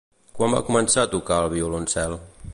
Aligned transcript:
Quan 0.39 0.55
va 0.55 0.61
començar 0.69 1.03
a 1.03 1.11
tocar 1.13 1.39
el 1.45 1.53
violoncel? 1.53 2.19